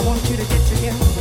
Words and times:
I 0.00 0.02
want 0.02 0.30
you 0.30 0.36
to 0.36 0.44
get 0.44 0.66
together. 0.66 1.19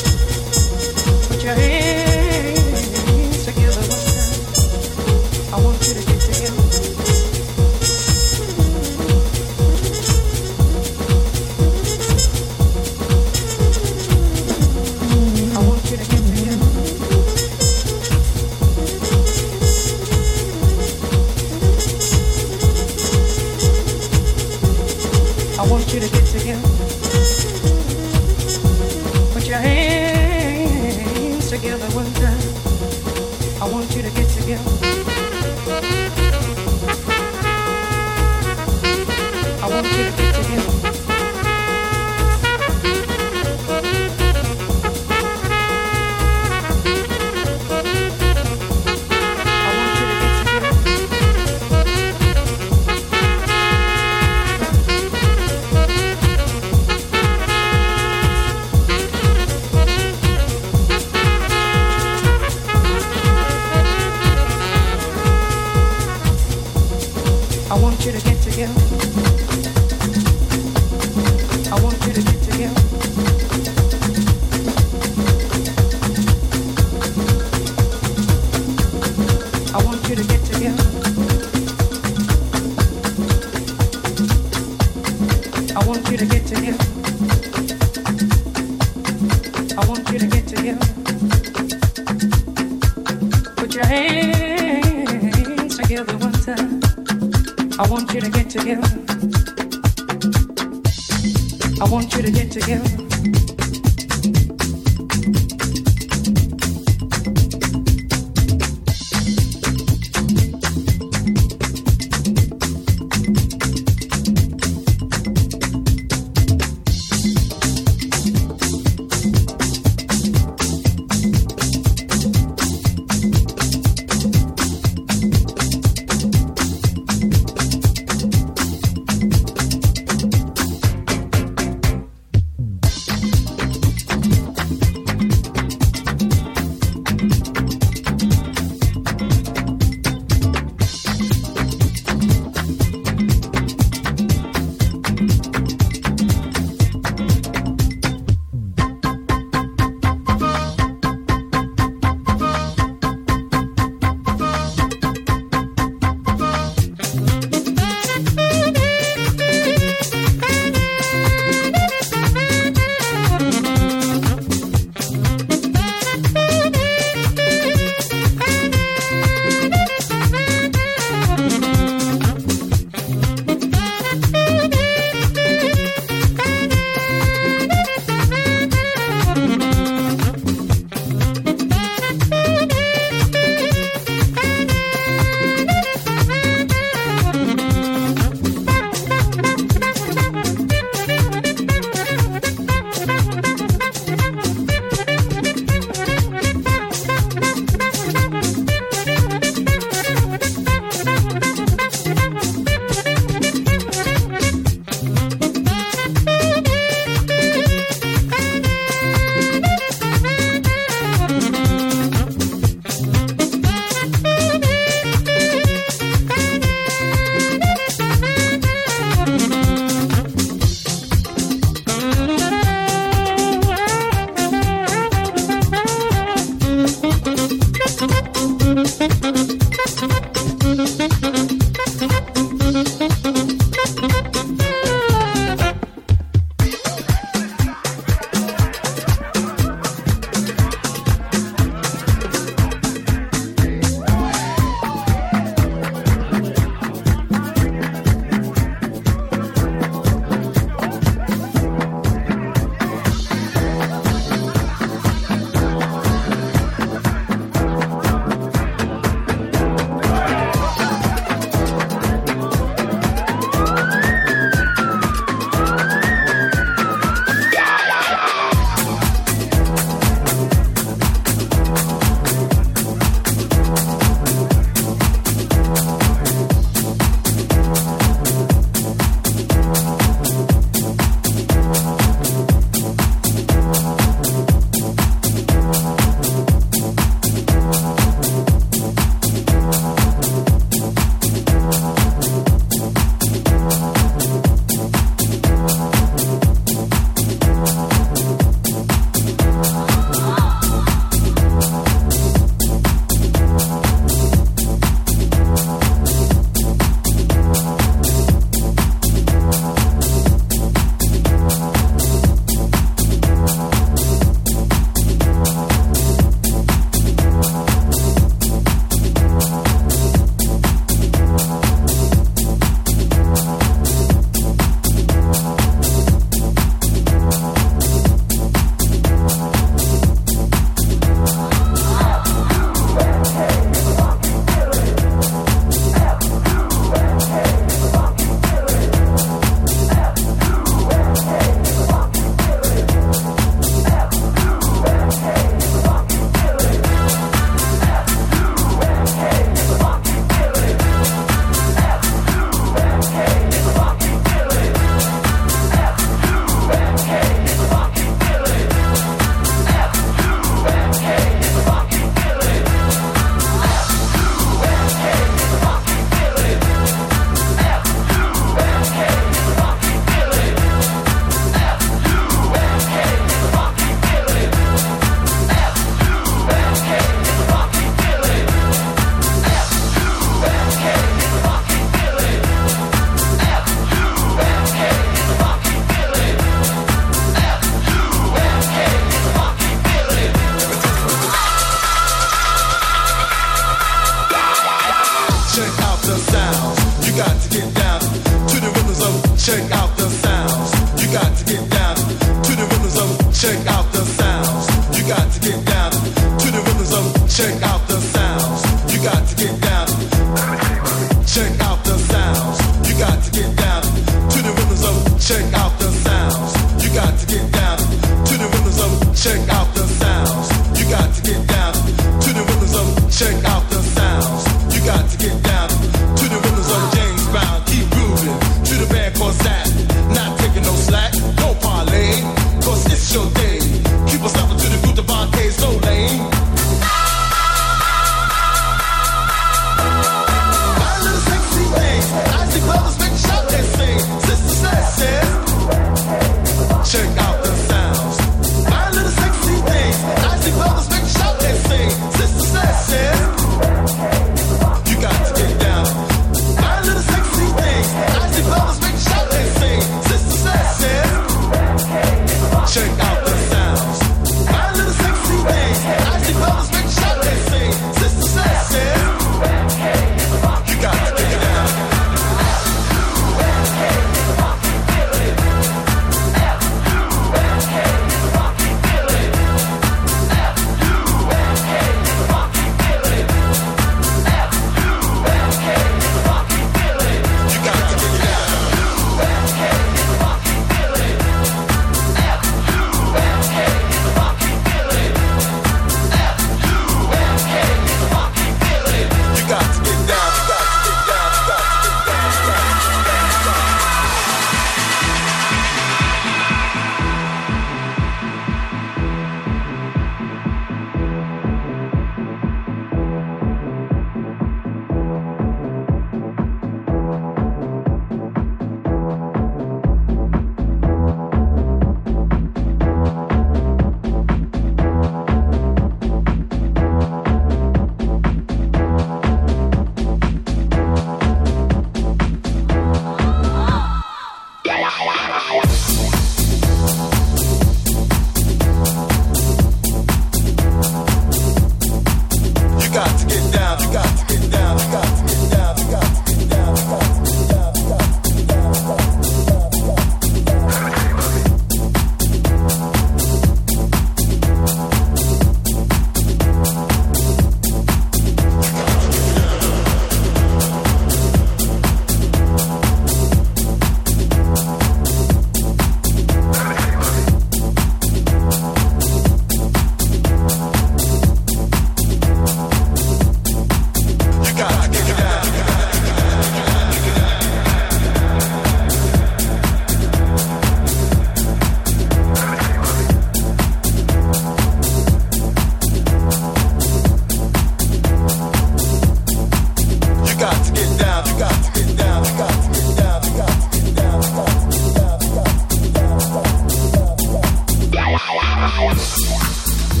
Peace. 599.01 600.00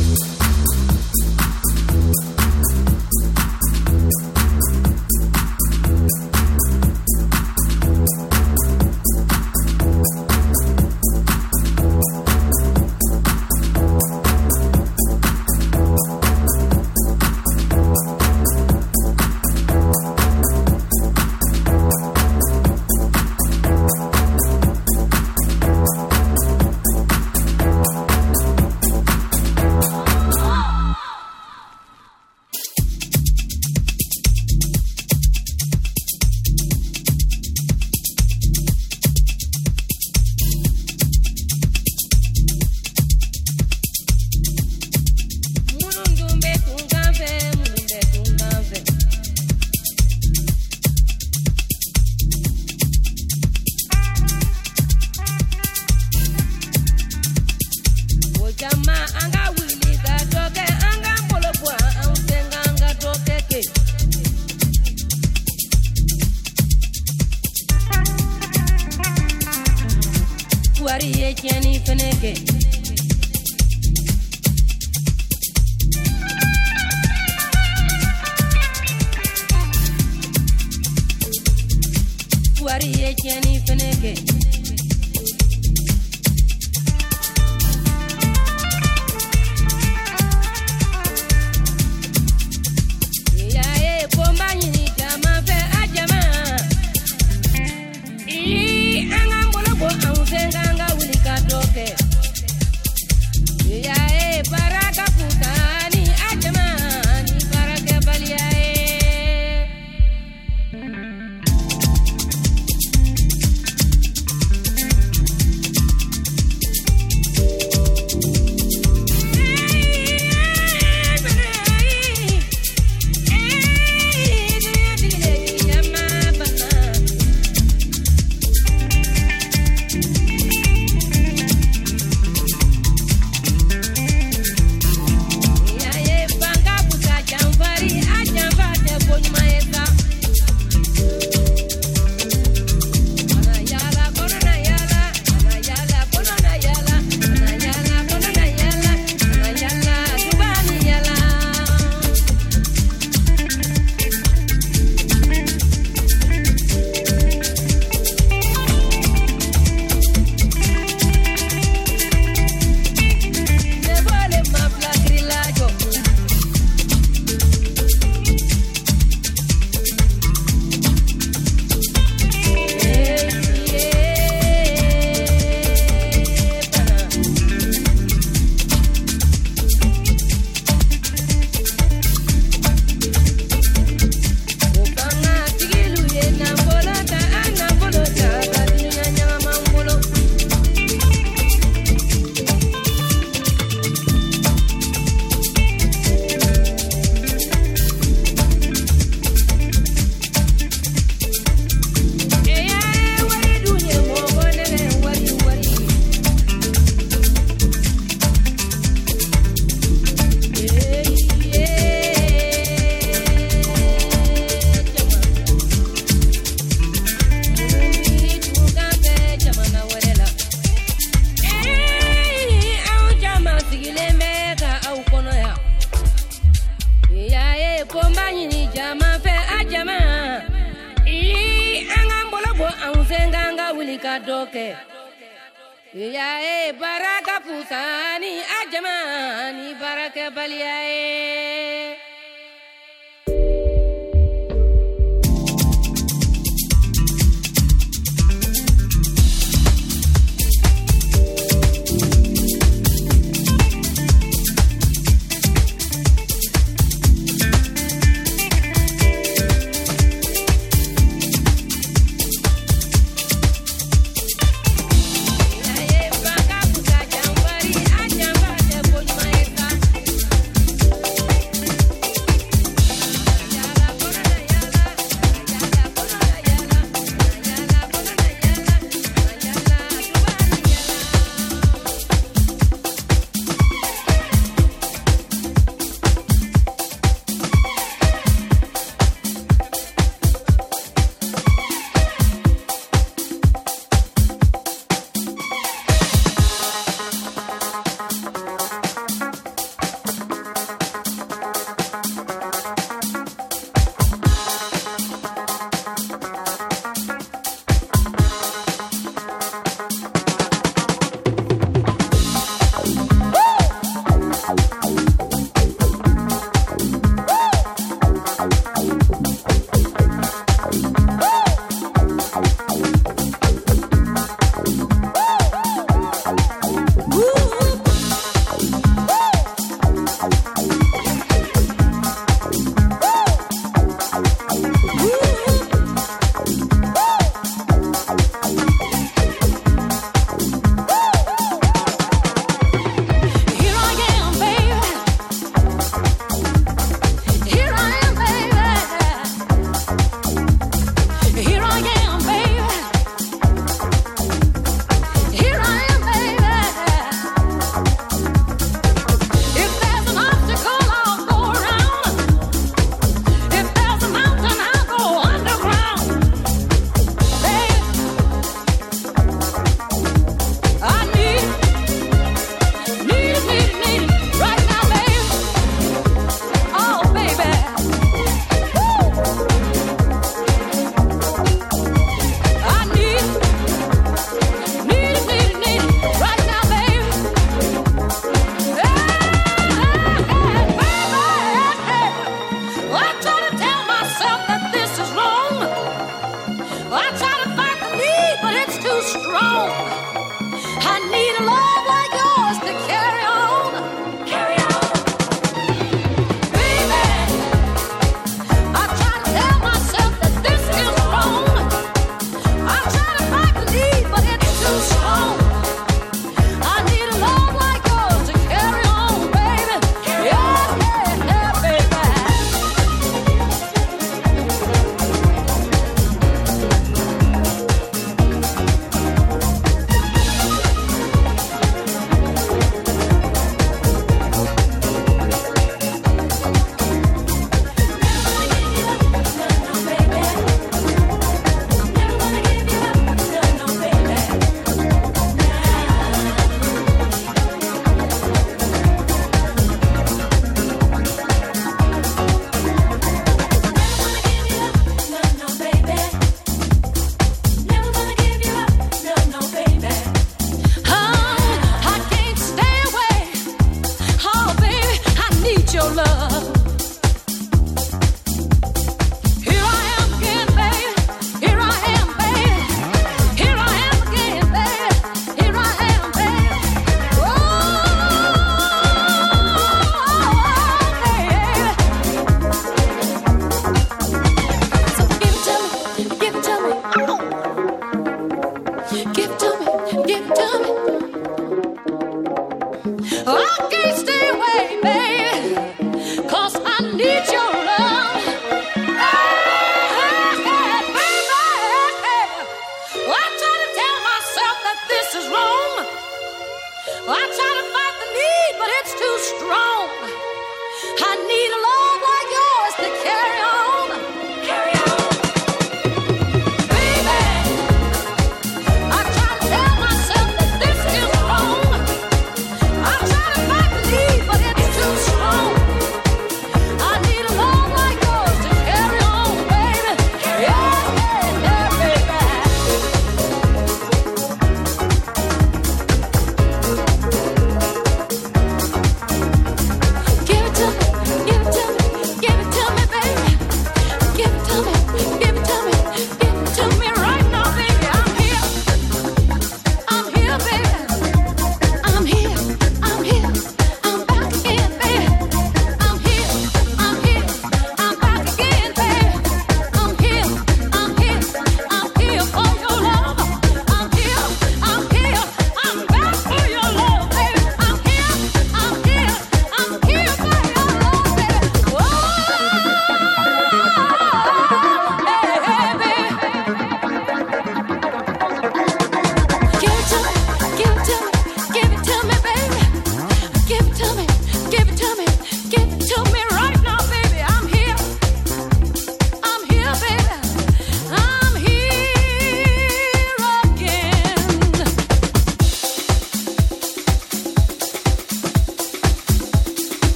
الرحمن 238.85 239.79
برك 239.79 240.19
بل 240.19 240.51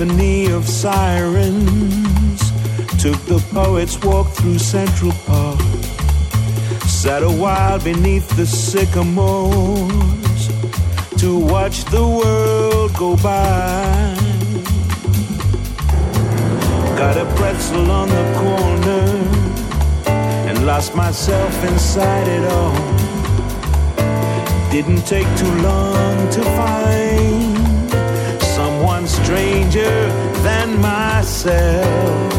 symphony 0.00 0.50
of 0.50 0.66
sirens. 0.66 2.40
Took 3.02 3.20
the 3.26 3.38
poet's 3.52 4.02
walk 4.02 4.28
through 4.28 4.58
Central 4.58 5.12
Park. 5.26 5.60
Sat 6.88 7.22
a 7.22 7.30
while 7.30 7.78
beneath 7.78 8.26
the 8.34 8.46
sycamores 8.46 10.48
to 11.18 11.38
watch 11.38 11.84
the 11.84 12.00
world 12.00 12.96
go 12.96 13.14
by. 13.16 14.16
Got 16.96 17.18
a 17.18 17.26
pretzel 17.36 17.90
on 17.90 18.08
the 18.08 18.24
corner 18.40 19.04
and 20.48 20.64
lost 20.64 20.96
myself 20.96 21.62
inside 21.64 22.26
it 22.26 22.50
all. 22.50 22.72
Didn't 24.70 25.06
take 25.06 25.28
too 25.36 25.54
long 25.60 26.30
to 26.30 26.42
find 26.56 27.59
stranger 29.10 29.96
than 30.46 30.80
myself. 30.80 32.32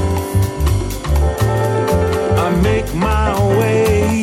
I 2.46 2.48
make 2.70 2.90
my 2.96 3.32
way 3.60 4.22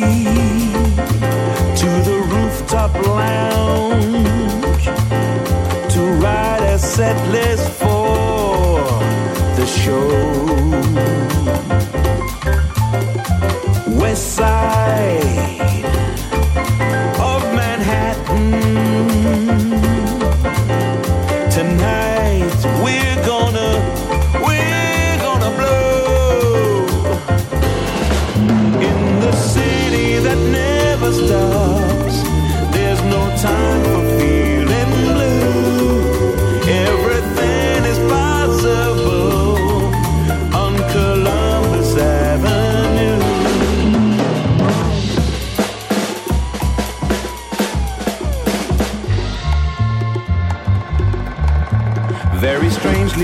to 1.81 1.89
the 2.09 2.19
rooftop 2.33 2.93
lounge 3.05 4.85
to 5.93 6.01
write 6.21 6.63
a 6.75 6.79
set 6.79 7.17
list 7.31 7.69
for 7.81 8.79
the 9.57 9.65
show. 9.65 11.18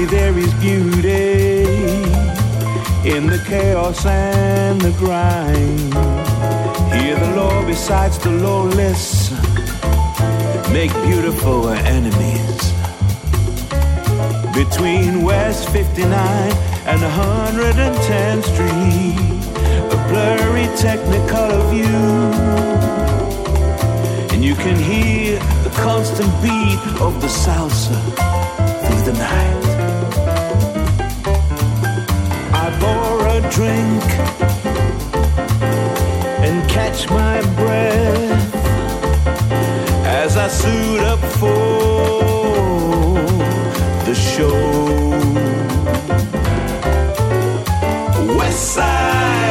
There 0.04 0.38
is 0.38 0.54
beauty 0.56 1.64
in 3.10 3.28
the 3.28 3.42
chaos 3.48 4.06
and 4.06 4.80
the 4.82 4.92
grind. 5.00 5.94
Hear 6.94 7.16
the 7.18 7.36
law 7.38 7.66
besides 7.66 8.20
the 8.20 8.32
lawless 8.32 9.32
make 10.72 10.92
beautiful 11.08 11.70
enemies. 11.70 12.74
Between 14.54 15.24
West 15.24 15.70
59 15.70 16.12
and 16.92 17.00
110th 17.00 18.44
Street, 18.44 19.18
a 19.96 19.98
blurry 20.10 20.68
technicolor 20.76 21.62
view. 21.72 22.06
And 24.34 24.44
you 24.44 24.56
can 24.56 24.76
hear 24.76 25.40
the 25.64 25.72
constant 25.76 26.32
beat 26.44 27.02
of 27.02 27.22
the 27.22 27.28
salsa 27.28 27.96
through 28.86 29.14
the 29.14 29.18
night. 29.18 29.65
Pour 32.86 33.28
a 33.38 33.42
drink 33.58 34.04
and 36.46 36.58
catch 36.70 37.10
my 37.10 37.42
breath 37.60 38.56
as 40.22 40.38
I 40.38 40.48
suit 40.48 41.00
up 41.12 41.22
for 41.40 41.66
the 44.08 44.14
show. 44.14 44.60
West 48.38 48.64
side 48.76 49.45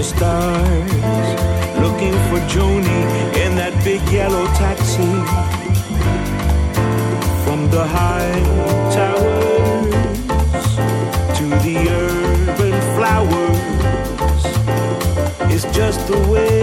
the 0.00 0.06
stars, 0.06 0.92
looking 1.78 2.14
for 2.28 2.40
Joni 2.52 3.00
in 3.44 3.54
that 3.56 3.74
big 3.84 4.00
yellow 4.10 4.46
taxi. 4.62 5.12
From 7.44 7.68
the 7.70 7.84
high 7.86 8.40
towers 8.96 9.94
to 11.38 11.44
the 11.64 11.76
urban 12.02 12.76
flowers, 12.96 14.42
it's 15.52 15.66
just 15.76 16.00
the 16.06 16.18
way 16.32 16.59